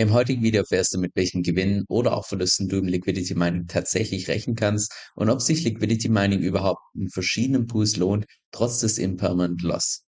[0.00, 3.66] Im heutigen Video erfährst du, mit welchen Gewinnen oder auch Verlusten du im Liquidity Mining
[3.66, 8.96] tatsächlich rechnen kannst und ob sich Liquidity Mining überhaupt in verschiedenen Pools lohnt, trotz des
[8.96, 10.06] Impermanent Loss.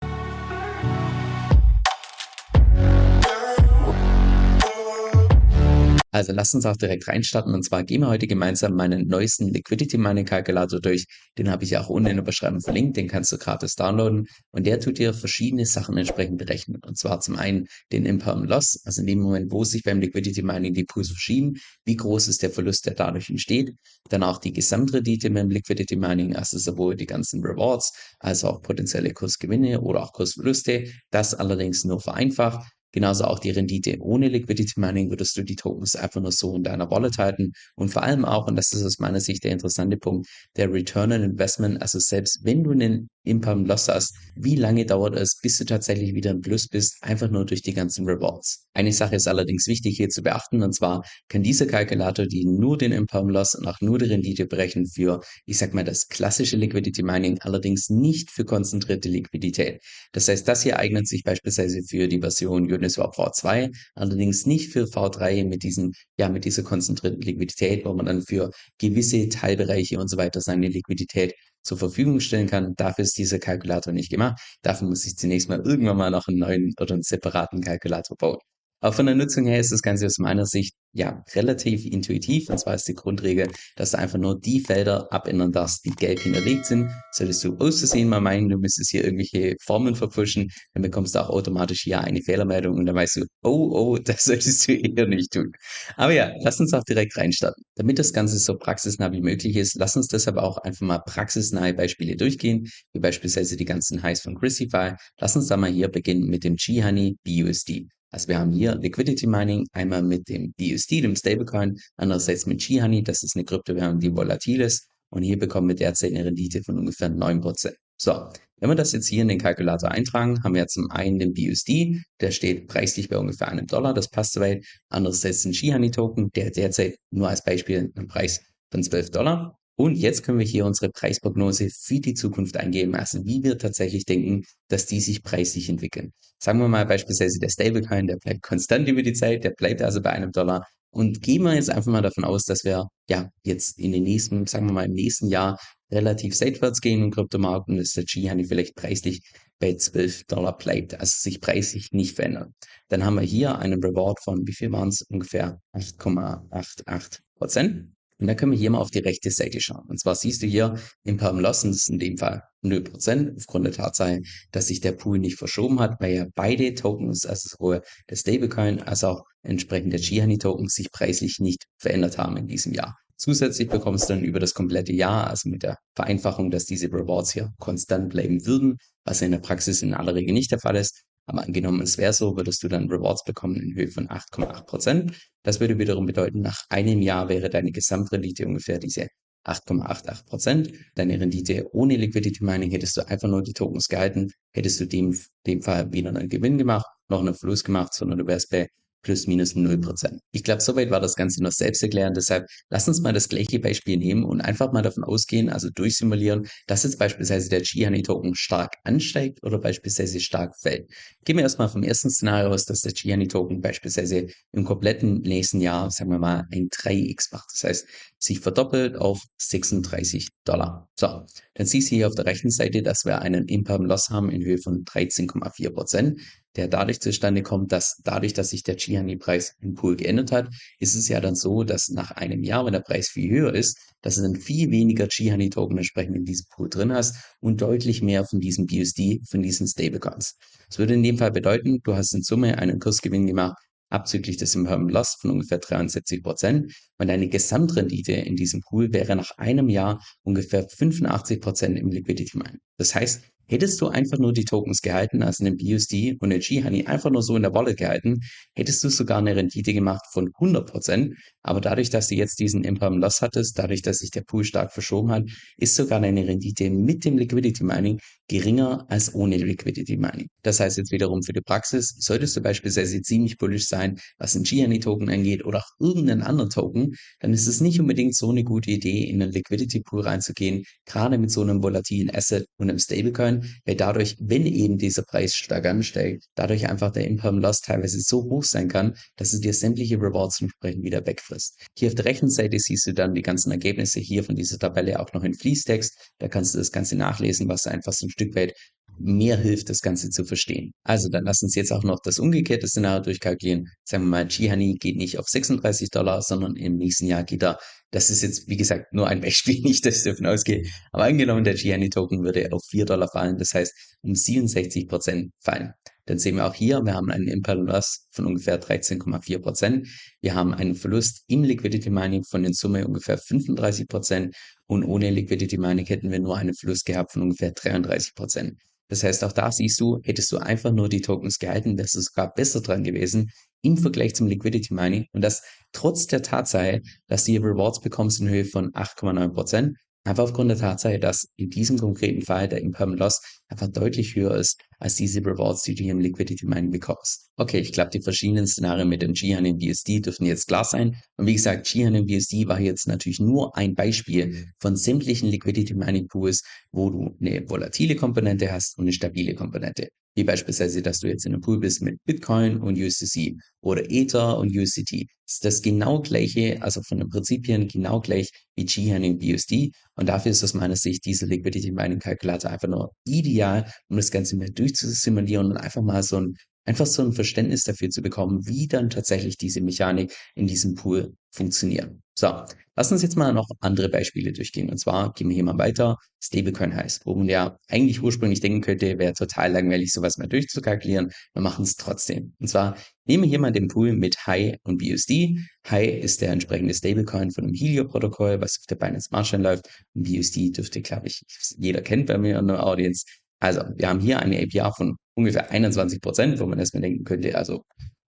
[6.15, 9.97] Also lass uns auch direkt reinstarten und zwar gehen wir heute gemeinsam meinen neuesten Liquidity
[9.97, 11.07] Mining Kalkulator durch.
[11.39, 14.67] Den habe ich auch unten in der Beschreibung verlinkt, den kannst du gratis downloaden und
[14.67, 16.83] der tut dir verschiedene Sachen entsprechend berechnen.
[16.87, 20.43] Und zwar zum einen den Impermanent Loss, also in dem Moment, wo sich beim Liquidity
[20.43, 21.55] Mining die Pools verschieben,
[21.87, 23.73] wie groß ist der Verlust, der dadurch entsteht.
[24.11, 29.15] Dann auch die Gesamtrendite beim Liquidity Mining, also sowohl die ganzen Rewards als auch potenzielle
[29.15, 30.91] Kursgewinne oder auch Kursverluste.
[31.11, 32.71] Das allerdings nur vereinfacht.
[32.93, 33.99] Genauso auch die Rendite.
[34.01, 37.53] Ohne Liquidity Mining würdest du die Tokens einfach nur so in deiner Wallet halten.
[37.75, 41.13] Und vor allem auch, und das ist aus meiner Sicht der interessante Punkt, der Return
[41.13, 41.81] on Investment.
[41.81, 46.15] Also selbst wenn du einen Imperm Loss hast, wie lange dauert es, bis du tatsächlich
[46.15, 48.67] wieder im Plus bist, einfach nur durch die ganzen Rewards.
[48.75, 52.79] Eine Sache ist allerdings wichtig hier zu beachten, und zwar kann dieser Kalkulator die nur
[52.79, 56.57] den Imperm Loss und auch nur die Rendite berechnen für, ich sag mal, das klassische
[56.57, 59.81] Liquidity Mining, allerdings nicht für konzentrierte Liquidität.
[60.13, 64.85] Das heißt, das hier eignet sich beispielsweise für die Version Uniswap V2, allerdings nicht für
[64.85, 70.09] V3 mit diesem, ja, mit dieser konzentrierten Liquidität, wo man dann für gewisse Teilbereiche und
[70.09, 72.75] so weiter seine Liquidität zur Verfügung stellen kann.
[72.77, 74.41] Dafür ist dieser Kalkulator nicht gemacht.
[74.63, 78.39] Dafür muss ich zunächst mal irgendwann mal noch einen neuen oder einen separaten Kalkulator bauen.
[78.83, 82.51] Aber von der Nutzung her ist das Ganze aus meiner Sicht ja relativ intuitiv.
[82.51, 86.19] Und zwar ist die Grundregel, dass du einfach nur die Felder abändern darfst, die gelb
[86.19, 86.91] hinterlegt sind.
[87.13, 91.31] Solltest du auszusehen mal meinen, du müsstest hier irgendwelche Formen verpfuschen, dann bekommst du auch
[91.31, 95.33] automatisch hier eine Fehlermeldung und dann weißt du, oh, oh, das solltest du eher nicht
[95.33, 95.53] tun.
[95.97, 97.63] Aber ja, lass uns auch direkt reinstarten.
[97.77, 101.73] Damit das Ganze so praxisnah wie möglich ist, lass uns deshalb auch einfach mal praxisnahe
[101.73, 104.95] Beispiele durchgehen, wie beispielsweise die ganzen Highs von Christify.
[105.21, 107.87] Lass uns da mal hier beginnen mit dem G-Honey BUSD.
[108.13, 113.03] Also wir haben hier Liquidity Mining, einmal mit dem BUSD, dem Stablecoin, andererseits mit G-Honey,
[113.03, 114.87] das ist eine Kryptowährung, die volatil ist.
[115.11, 117.73] Und hier bekommen wir derzeit eine Rendite von ungefähr 9%.
[117.97, 118.29] So,
[118.61, 122.03] wenn wir das jetzt hier in den Kalkulator eintragen, haben wir zum einen den BUSD,
[122.21, 124.65] der steht preislich bei ungefähr einem Dollar, das passt soweit.
[124.89, 129.59] Andererseits den G-Honey Token, der derzeit nur als Beispiel einen Preis von 12 Dollar.
[129.77, 134.05] Und jetzt können wir hier unsere Preisprognose für die Zukunft eingeben, also wie wir tatsächlich
[134.05, 136.13] denken, dass die sich preislich entwickeln.
[136.39, 140.03] Sagen wir mal beispielsweise der Stablecoin, der bleibt konstant über die Zeit, der bleibt also
[140.03, 140.67] bei einem Dollar.
[140.91, 144.47] Und gehen wir jetzt einfach mal davon aus, dass wir ja jetzt in den nächsten,
[144.47, 145.59] sagen wir mal im nächsten Jahr
[145.91, 149.23] relativ seitwärts gehen im Kryptomarkt und dass der G-Honey vielleicht preislich
[149.59, 152.51] bei 12 Dollar bleibt, also sich preislich nicht verändert.
[152.89, 155.03] Dann haben wir hier einen Reward von, wie viel waren es?
[155.09, 157.93] Ungefähr 8,88 Prozent.
[158.23, 159.85] Und dann können wir hier mal auf die rechte Seite schauen.
[159.89, 164.21] Und zwar siehst du hier im Perm Loss, in dem Fall 0%, aufgrund der Tatsache,
[164.53, 168.81] dass sich der Pool nicht verschoben hat, weil ja beide Tokens, also sowohl der Stablecoin
[168.81, 172.97] als auch entsprechend der G-Honey Token, sich preislich nicht verändert haben in diesem Jahr.
[173.17, 177.33] Zusätzlich bekommst du dann über das komplette Jahr, also mit der Vereinfachung, dass diese Rewards
[177.33, 181.03] hier konstant bleiben würden, was in der Praxis in aller Regel nicht der Fall ist,
[181.27, 185.13] aber angenommen, es wäre so, würdest du dann Rewards bekommen in Höhe von 8,8 Prozent.
[185.43, 189.09] Das würde wiederum bedeuten, nach einem Jahr wäre deine Gesamtrendite ungefähr diese
[189.45, 190.73] 8,88 Prozent.
[190.95, 195.17] Deine Rendite ohne Liquidity Mining hättest du einfach nur die Tokens gehalten, hättest du dem,
[195.47, 198.69] dem Fall weder einen Gewinn gemacht, noch einen Verlust gemacht, sondern du wärst bei
[199.03, 200.19] plus minus 0%.
[200.33, 202.15] Ich glaube, soweit war das Ganze noch selbst erklären.
[202.15, 206.47] Deshalb lass uns mal das gleiche Beispiel nehmen und einfach mal davon ausgehen, also durchsimulieren,
[206.67, 210.91] dass jetzt beispielsweise der G-Honey-Token stark ansteigt oder beispielsweise stark fällt.
[211.25, 215.91] Gehen wir erstmal vom ersten Szenario aus, dass der G-Honey-Token beispielsweise im kompletten nächsten Jahr,
[215.91, 217.51] sagen wir mal, ein 3x macht.
[217.53, 217.87] Das heißt,
[218.19, 220.89] sich verdoppelt auf 36 Dollar.
[220.95, 221.25] So,
[221.55, 224.45] dann siehst du hier auf der rechten Seite, dass wir einen Imperm Loss haben in
[224.45, 226.21] Höhe von 13,4 Prozent
[226.57, 230.49] der dadurch zustande kommt, dass dadurch, dass sich der Chihani-Preis im Pool geändert hat,
[230.79, 233.79] ist es ja dann so, dass nach einem Jahr, wenn der Preis viel höher ist,
[234.03, 238.25] dass du dann viel weniger Chihani-Token entsprechend in diesem Pool drin hast und deutlich mehr
[238.25, 240.37] von diesem BUSD, von diesen Stablecoins.
[240.69, 243.57] Das würde in dem Fall bedeuten, du hast in Summe einen Kursgewinn gemacht
[243.93, 246.75] abzüglich des Impermanent Loss von ungefähr 73 Prozent.
[246.99, 252.39] Und deine Gesamtrendite in diesem Pool wäre nach einem Jahr ungefähr 85 Prozent im Liquidity
[252.39, 252.59] Mine.
[252.79, 256.87] Das heißt, Hättest du einfach nur die Tokens gehalten, also einen BUSD und einen G-Honey
[256.87, 258.21] einfach nur so in der Wallet gehalten,
[258.55, 261.15] hättest du sogar eine Rendite gemacht von 100%.
[261.43, 264.73] Aber dadurch, dass du jetzt diesen Imperm Loss hattest, dadurch, dass sich der Pool stark
[264.73, 265.25] verschoben hat,
[265.57, 267.99] ist sogar deine Rendite mit dem Liquidity Mining
[268.29, 270.29] geringer als ohne Liquidity Mining.
[270.43, 274.45] Das heißt jetzt wiederum für die Praxis, solltest du beispielsweise ziemlich bullish sein, was ein
[274.45, 278.45] G-Honey Token angeht oder auch irgendeinen anderen Token, dann ist es nicht unbedingt so eine
[278.45, 282.79] gute Idee, in einen Liquidity Pool reinzugehen, gerade mit so einem volatilen Asset und einem
[282.79, 288.01] Stablecoin, weil dadurch, wenn eben dieser Preis stark ansteigt, dadurch einfach der Imperm Loss teilweise
[288.01, 291.01] so hoch sein kann, dass es dir sämtliche Rewards entsprechend wieder
[291.33, 291.57] wegfrisst.
[291.77, 295.01] Hier auf der rechten Seite siehst du dann die ganzen Ergebnisse hier von dieser Tabelle
[295.01, 296.13] auch noch in Fließtext.
[296.19, 298.55] Da kannst du das Ganze nachlesen, was einfach so ein Stück weit
[298.99, 300.73] mehr hilft, das Ganze zu verstehen.
[300.85, 303.67] Also dann lass uns jetzt auch noch das umgekehrte Szenario durchkalkulieren.
[303.85, 307.59] Sagen wir mal, G-Honey geht nicht auf 36 Dollar, sondern im nächsten Jahr geht er,
[307.91, 310.63] das ist jetzt, wie gesagt, nur ein Beispiel, nicht, dass ich davon ausgehe,
[310.93, 315.73] aber angenommen, der G-Honey-Token würde auf 4 Dollar fallen, das heißt um 67 Prozent fallen.
[316.07, 319.89] Dann sehen wir auch hier, wir haben einen Impulse Loss von ungefähr 13,4 Prozent.
[320.21, 324.35] Wir haben einen Verlust im Liquidity Mining von in Summe ungefähr 35 Prozent
[324.67, 328.59] und ohne Liquidity Mining hätten wir nur einen Verlust gehabt von ungefähr 33 Prozent.
[328.89, 332.01] Das heißt, auch da siehst du, hättest du einfach nur die Tokens gehalten, wärst du
[332.01, 333.31] sogar besser dran gewesen
[333.63, 338.21] im Vergleich zum Liquidity Mining und das trotz der Tatsache, dass du hier Rewards bekommst
[338.21, 342.61] in Höhe von 8,9 Prozent Einfach aufgrund der Tatsache, dass in diesem konkreten Fall der
[342.61, 346.73] Impermanent Loss einfach deutlich höher ist als diese Rewards, die du hier im Liquidity Mining
[346.73, 347.31] bekommst.
[347.37, 350.97] Okay, ich glaube, die verschiedenen Szenarien mit dem Jihan im BSD dürfen jetzt klar sein.
[351.17, 355.75] Und wie gesagt, Jihan im BSD war jetzt natürlich nur ein Beispiel von sämtlichen Liquidity
[355.75, 356.43] Mining Pools,
[356.73, 359.89] wo du eine volatile Komponente hast und eine stabile Komponente.
[360.15, 364.37] Wie beispielsweise, dass du jetzt in einem Pool bist mit Bitcoin und USDC oder Ether
[364.37, 365.07] und USDT.
[365.25, 369.73] Das ist das genau gleiche, also von den Prinzipien genau gleich wie Jihan im BUSD.
[369.95, 374.11] Und dafür ist aus meiner Sicht dieser Liquidity Mining Kalkulator einfach nur ideal, um das
[374.11, 374.37] Ganze
[374.73, 378.69] mehr durchzusimulieren und einfach mal so ein einfach so ein Verständnis dafür zu bekommen, wie
[378.69, 381.91] dann tatsächlich diese Mechanik in diesem Pool funktioniert.
[382.15, 382.45] So,
[382.77, 384.69] lass uns jetzt mal noch andere Beispiele durchgehen.
[384.69, 385.97] Und zwar gehen wir hier mal weiter.
[386.23, 391.11] Stablecoin heißt, wo man ja eigentlich ursprünglich denken könnte, wäre total langweilig, sowas mal durchzukalkulieren.
[391.33, 392.35] Wir machen es trotzdem.
[392.39, 392.77] Und zwar
[393.07, 395.39] nehmen wir hier mal den Pool mit High und BUSD.
[395.69, 399.69] High ist der entsprechende Stablecoin von dem Helio-Protokoll, was auf der Binance Smart Chain läuft.
[399.95, 401.23] Und BUSD dürfte, glaube ich,
[401.59, 403.05] jeder kennt bei mir in der Audience.
[403.43, 407.37] Also, wir haben hier eine APR von ungefähr 21 Prozent, wo man erstmal denken könnte,
[407.37, 407.65] also,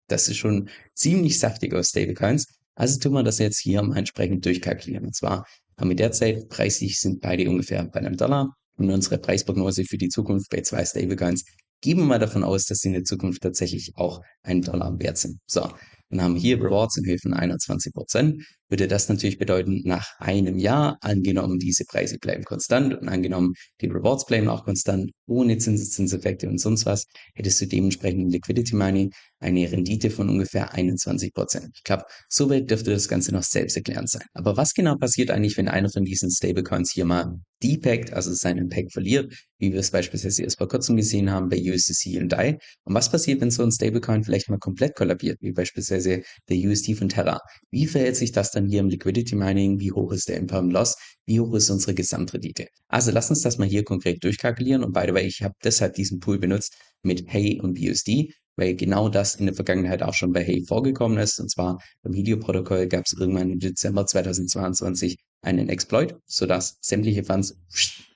[0.08, 2.46] das ist schon ziemlich saftig aus Stablecoins.
[2.76, 5.06] Also tun wir das jetzt hier mal entsprechend durchkalkulieren.
[5.08, 8.54] Und zwar haben wir derzeit preislich sind beide ungefähr bei einem Dollar.
[8.76, 11.46] Und unsere Preisprognose für die Zukunft bei zwei Stablecoins
[11.82, 15.18] gehen wir mal davon aus, dass sie in der Zukunft tatsächlich auch einen Dollar wert
[15.18, 15.40] sind.
[15.48, 15.68] So,
[16.10, 18.44] dann haben wir hier Rewards in Höhe von 21 Prozent.
[18.74, 23.86] Würde das natürlich bedeuten, nach einem Jahr, angenommen diese Preise bleiben konstant und angenommen die
[23.86, 27.06] Rewards bleiben auch konstant, ohne Zinseszinseffekte und sonst was,
[27.36, 29.12] hättest du dementsprechend Liquidity Mining
[29.44, 31.70] eine Rendite von ungefähr 21 Prozent.
[31.76, 34.24] Ich glaube, soweit dürfte das Ganze noch selbsterklärend sein.
[34.34, 38.70] Aber was genau passiert eigentlich, wenn einer von diesen Stablecoins hier mal depackt, also seinen
[38.70, 42.58] Pack verliert, wie wir es beispielsweise erst vor kurzem gesehen haben bei USDC und DAI?
[42.86, 46.96] Und was passiert, wenn so ein Stablecoin vielleicht mal komplett kollabiert, wie beispielsweise der USD
[46.96, 47.40] von Terra?
[47.70, 49.80] Wie verhält sich das dann hier im Liquidity Mining?
[49.80, 50.96] Wie hoch ist der Imperm Loss?
[51.26, 52.68] Wie hoch ist unsere Gesamtrendite?
[52.88, 54.84] Also lass uns das mal hier konkret durchkalkulieren.
[54.84, 58.76] Und by the way, ich habe deshalb diesen Pool benutzt mit Hey und BUSD, weil
[58.76, 61.40] genau das in der Vergangenheit auch schon bei Hey vorgekommen ist.
[61.40, 67.56] Und zwar beim Videoprotokoll gab es irgendwann im Dezember 2022 einen Exploit, sodass sämtliche Funds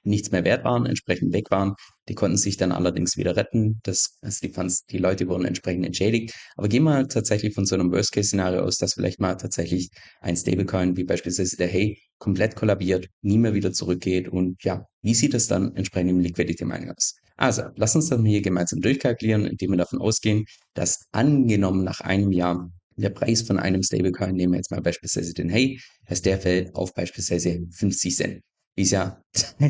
[0.04, 1.76] nichts mehr wert waren, entsprechend weg waren.
[2.08, 3.80] Die konnten sich dann allerdings wieder retten.
[3.84, 6.34] Das, also die Funds, die Leute wurden entsprechend entschädigt.
[6.56, 9.90] Aber gehen wir tatsächlich von so einem Worst-Case-Szenario aus, dass vielleicht mal tatsächlich
[10.22, 15.14] ein Stablecoin wie beispielsweise der Hey komplett kollabiert, nie mehr wieder zurückgeht und ja, wie
[15.14, 17.16] sieht es dann entsprechend im Liquidity Mining aus?
[17.36, 22.02] Also, lass uns das mal hier gemeinsam durchkalkulieren, indem wir davon ausgehen, dass angenommen nach
[22.02, 26.22] einem Jahr der Preis von einem Stablecoin, nehmen wir jetzt mal beispielsweise den Hey, dass
[26.22, 28.42] der fällt auf beispielsweise 50 Cent.
[28.76, 29.22] Wie es ja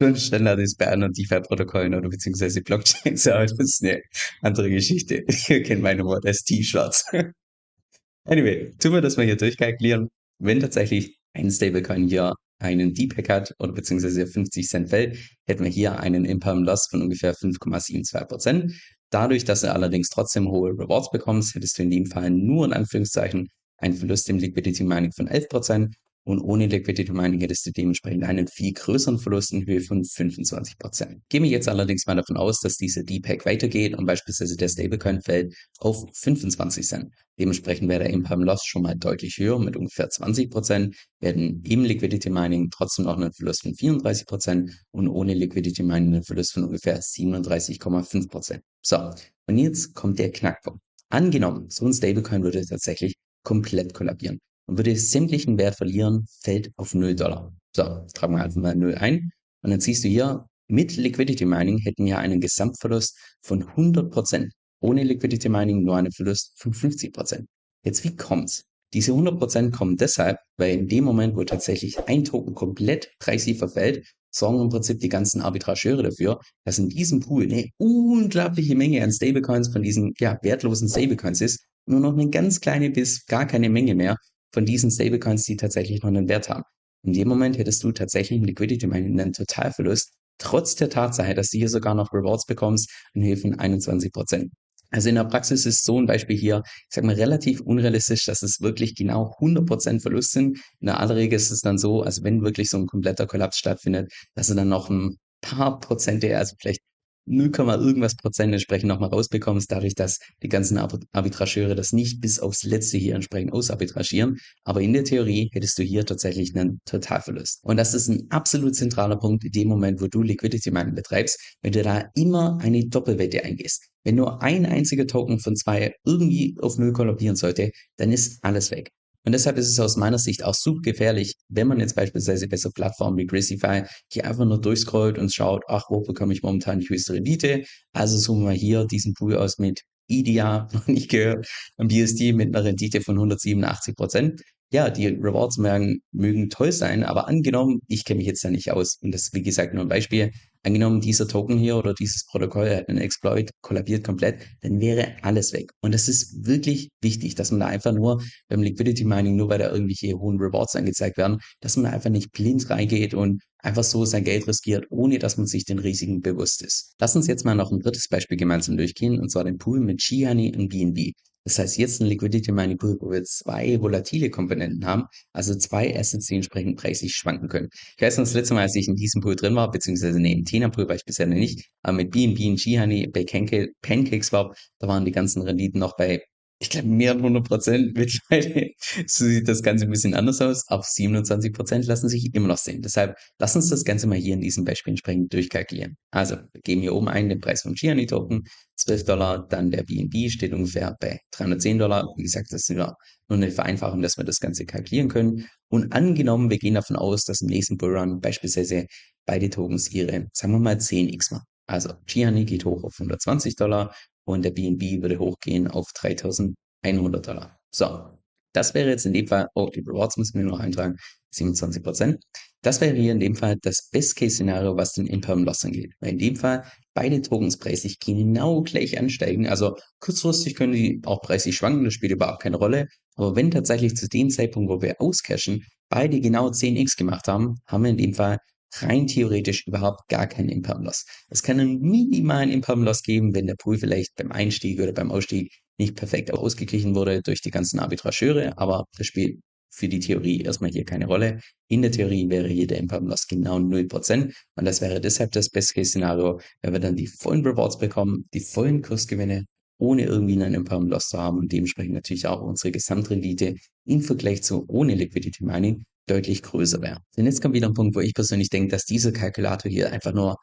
[0.00, 4.00] schon Standard ist bei anderen DeFi-Protokollen oder beziehungsweise Blockchains, aber das ist eine
[4.42, 5.24] andere Geschichte.
[5.48, 7.04] Ihr kennt meine Worte als T-Shirts.
[8.24, 10.08] anyway, tun wir das mal hier durchkalkulieren.
[10.38, 15.70] Wenn tatsächlich ein Stablecoin hier einen Deepak hat oder beziehungsweise 50 Cent fällt, hätten wir
[15.70, 18.72] hier einen Imperm Loss von ungefähr 5,72 Prozent.
[19.10, 22.72] Dadurch, dass du allerdings trotzdem hohe Rewards bekommst, hättest du in dem Fall nur in
[22.72, 23.48] Anführungszeichen
[23.78, 25.94] einen Verlust im Liquidity Mining von 11 Prozent
[26.28, 31.22] und ohne Liquidity Mining hättest du dementsprechend einen viel größeren Verlust in Höhe von 25%.
[31.30, 35.22] Gehen wir jetzt allerdings mal davon aus, dass diese DPEG weitergeht und beispielsweise der Stablecoin
[35.22, 37.14] fällt auf 25 Cent.
[37.38, 42.28] Dementsprechend wäre der Imperm Loss schon mal deutlich höher mit ungefähr 20%, werden im Liquidity
[42.28, 47.00] Mining trotzdem noch einen Verlust von 34% und ohne Liquidity Mining einen Verlust von ungefähr
[47.00, 48.60] 37,5%.
[48.82, 49.10] So,
[49.46, 50.82] und jetzt kommt der Knackpunkt.
[51.08, 54.38] Angenommen, so ein Stablecoin würde tatsächlich komplett kollabieren
[54.68, 57.52] und würde sämtlichen Wert verlieren, fällt auf 0 Dollar.
[57.74, 57.82] So,
[58.14, 59.30] tragen wir einfach mal 0 ein.
[59.62, 64.50] Und dann siehst du hier, mit Liquidity Mining hätten wir einen Gesamtverlust von 100%.
[64.80, 67.44] Ohne Liquidity Mining nur einen Verlust von 50%.
[67.84, 68.64] Jetzt, wie kommt's?
[68.92, 74.06] Diese 100% kommen deshalb, weil in dem Moment, wo tatsächlich ein Token komplett preislich verfällt,
[74.30, 79.12] sorgen im Prinzip die ganzen Arbitrageure dafür, dass in diesem Pool eine unglaubliche Menge an
[79.12, 81.64] Stablecoins von diesen ja, wertlosen Stablecoins ist.
[81.86, 84.16] Nur noch eine ganz kleine bis gar keine Menge mehr
[84.52, 86.64] von diesen Stablecoins, die tatsächlich noch einen Wert haben.
[87.04, 91.50] In dem Moment hättest du tatsächlich im Liquidity Mining einen Totalverlust, trotz der Tatsache, dass
[91.50, 94.52] du hier sogar noch Rewards bekommst in Höhe von 21 Prozent.
[94.90, 98.42] Also in der Praxis ist so ein Beispiel hier, ich sag mal, relativ unrealistisch, dass
[98.42, 100.58] es wirklich genau 100% Verlust sind.
[100.80, 103.58] In der aller Regel ist es dann so, also wenn wirklich so ein kompletter Kollaps
[103.58, 106.80] stattfindet, dass du dann noch ein paar Prozente, also vielleicht
[107.28, 112.64] 0, irgendwas Prozent entsprechend nochmal rausbekommst, dadurch, dass die ganzen Arbitrageure das nicht bis aufs
[112.64, 114.38] Letzte hier entsprechend ausarbitragieren.
[114.64, 117.60] Aber in der Theorie hättest du hier tatsächlich einen Totalverlust.
[117.62, 121.56] Und das ist ein absolut zentraler Punkt in dem Moment, wo du Liquidity Mining betreibst,
[121.62, 123.88] wenn du da immer eine Doppelwette eingehst.
[124.04, 128.70] Wenn nur ein einziger Token von zwei irgendwie auf Null kollabieren sollte, dann ist alles
[128.70, 128.90] weg.
[129.28, 132.56] Und deshalb ist es aus meiner Sicht auch super gefährlich, wenn man jetzt beispielsweise bei
[132.56, 136.80] so Plattformen wie Gracify hier einfach nur durchscrollt und schaut, ach, wo bekomme ich momentan
[136.80, 137.64] die höchste Rendite?
[137.92, 142.56] Also suchen wir hier diesen Pool aus mit IDEA, noch nicht gehört, am BSD mit
[142.56, 144.40] einer Rendite von 187 Prozent
[144.70, 148.70] ja, die Rewards mögen, mögen toll sein, aber angenommen, ich kenne mich jetzt da nicht
[148.70, 150.30] aus und das ist wie gesagt nur ein Beispiel,
[150.62, 155.52] angenommen dieser Token hier oder dieses Protokoll hat einen Exploit, kollabiert komplett, dann wäre alles
[155.52, 155.70] weg.
[155.80, 159.58] Und das ist wirklich wichtig, dass man da einfach nur beim Liquidity Mining, nur weil
[159.58, 163.84] da irgendwelche hohen Rewards angezeigt werden, dass man da einfach nicht blind reingeht und einfach
[163.84, 166.94] so sein Geld riskiert, ohne dass man sich den Risiken bewusst ist.
[167.00, 170.02] Lass uns jetzt mal noch ein drittes Beispiel gemeinsam durchgehen, und zwar den Pool mit
[170.02, 171.12] Shihani und BNB.
[171.48, 175.98] Das heißt, jetzt ein Liquidity Mining Pool, wo wir zwei volatile Komponenten haben, also zwei
[175.98, 177.70] Assets, die entsprechend preislich schwanken können.
[177.96, 180.44] Ich weiß noch, das letzte Mal, als ich in diesem Pool drin war, beziehungsweise neben
[180.44, 184.88] Tena Pool war ich bisher noch nicht, aber mit BNB und G-Honey bei Pancakeswap, da
[184.88, 186.22] waren die ganzen Renditen noch bei
[186.60, 187.94] ich glaube, mehr als 100 Prozent.
[187.96, 188.70] Mittlerweile
[189.06, 190.64] sieht das Ganze ein bisschen anders aus.
[190.68, 192.82] Auf 27 Prozent lassen sich immer noch sehen.
[192.82, 195.96] Deshalb lass uns das Ganze mal hier in diesem Beispiel entsprechend durchkalkulieren.
[196.10, 198.42] Also, wir geben hier oben ein den Preis vom Gianni Token,
[198.76, 202.06] 12 Dollar, dann der BNB steht ungefähr bei 310 Dollar.
[202.16, 202.96] Wie gesagt, das ist nur
[203.28, 205.46] eine Vereinfachung, dass wir das Ganze kalkulieren können.
[205.68, 208.86] Und angenommen, wir gehen davon aus, dass im nächsten Bullrun beispielsweise
[209.26, 211.44] beide Tokens ihre, sagen wir mal, 10x machen.
[211.66, 213.94] Also Gianni geht hoch auf 120 Dollar
[214.28, 217.58] und der BNB würde hochgehen auf 3100 Dollar.
[217.70, 218.18] So,
[218.52, 220.96] das wäre jetzt in dem Fall, oh, die Rewards müssen wir noch eintragen,
[221.30, 222.18] 27 Prozent.
[222.62, 225.92] Das wäre hier in dem Fall das Best-Case-Szenario, was den Imperm Loss angeht.
[226.00, 229.46] Weil in dem Fall beide Tokens preislich genau gleich ansteigen.
[229.46, 232.88] Also kurzfristig können die auch preislich schwanken, das spielt überhaupt keine Rolle.
[233.14, 237.84] Aber wenn tatsächlich zu dem Zeitpunkt, wo wir auscashen, beide genau 10x gemacht haben, haben
[237.84, 238.38] wir in dem Fall
[238.80, 241.04] rein theoretisch überhaupt gar keinen Imperm Loss.
[241.28, 245.10] Es kann einen minimalen Imperm Loss geben, wenn der Pool vielleicht beim Einstieg oder beim
[245.10, 250.40] Ausstieg nicht perfekt ausgeglichen wurde durch die ganzen Arbitrageure, aber das spielt für die Theorie
[250.40, 251.40] erstmal hier keine Rolle.
[251.68, 255.50] In der Theorie wäre hier der Imperm Loss genau 0% und das wäre deshalb das
[255.50, 259.44] Best-Case-Szenario, wenn wir dann die vollen Rewards bekommen, die vollen Kursgewinne,
[259.78, 264.42] ohne irgendwie einen Imperm Loss zu haben und dementsprechend natürlich auch unsere Gesamtrendite im Vergleich
[264.42, 266.98] zu ohne Liquidity Mining deutlich größer wäre.
[267.16, 270.12] Denn jetzt kommt wieder ein Punkt, wo ich persönlich denke, dass dieser Kalkulator hier einfach
[270.12, 270.36] nur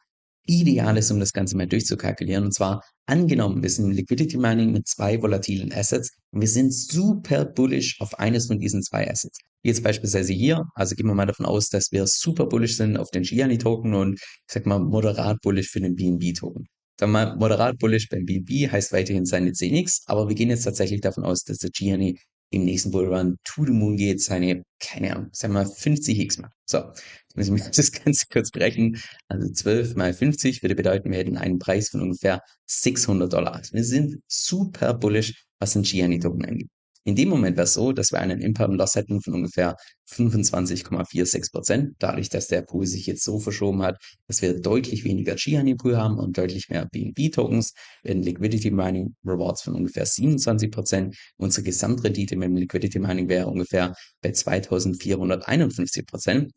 [0.46, 2.44] ideal ist, um das Ganze mal durchzukalkulieren.
[2.44, 6.72] Und zwar angenommen, wir sind im Liquidity Mining mit zwei volatilen Assets und wir sind
[6.72, 9.38] super bullish auf eines von diesen zwei Assets.
[9.62, 13.10] Jetzt beispielsweise hier, also gehen wir mal davon aus, dass wir super bullish sind auf
[13.10, 16.66] den Gianni Token und ich sag mal moderat bullish für den BNB Token.
[16.98, 21.00] Wir mal, moderat bullish beim BNB heißt weiterhin seine 10x, aber wir gehen jetzt tatsächlich
[21.00, 22.18] davon aus, dass der Gianni
[22.50, 26.38] im nächsten Bullrun to the moon geht, seine, keine Ahnung, sagen wir mal 50 X
[26.38, 26.50] mal.
[26.64, 29.00] So, jetzt müssen wir das Ganze kurz berechnen.
[29.28, 33.54] Also 12 mal 50 würde bedeuten, wir hätten einen Preis von ungefähr 600 Dollar.
[33.54, 36.70] Also wir sind super bullish, was den Gianni-Token angeht.
[37.06, 39.76] In dem Moment wäre es so, dass wir einen Imperm Loss hätten von ungefähr
[40.10, 43.96] 25,46 Prozent, dadurch, dass der Pool sich jetzt so verschoben hat,
[44.26, 49.14] dass wir deutlich weniger Gianni Pool haben und deutlich mehr BNB Tokens, werden Liquidity Mining
[49.24, 51.16] Rewards von ungefähr 27 Prozent.
[51.36, 56.50] Unsere Gesamtrendite mit dem Liquidity Mining wäre ungefähr bei 2451 Prozent.